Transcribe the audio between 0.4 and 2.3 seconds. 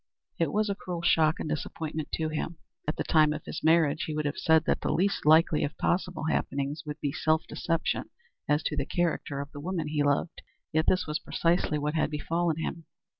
was a cruel shock and disappointment to